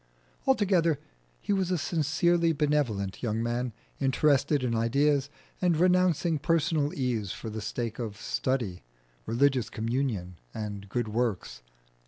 Altogether, 0.47 0.97
he 1.41 1.53
was 1.53 1.69
a 1.69 1.77
sincerely 1.77 2.53
benevolent 2.53 3.21
young 3.21 3.43
man, 3.43 3.71
interested 3.99 4.63
in 4.63 4.73
ideas, 4.73 5.29
and 5.61 5.77
renouncing 5.77 6.39
personal 6.39 6.91
ease 6.95 7.31
for 7.31 7.51
the 7.51 7.61
sake 7.61 7.99
of 7.99 8.17
study, 8.17 8.81
religious 9.27 9.69
communion, 9.69 10.39
and 10.55 10.89
good 10.89 11.07
works. 11.07 11.61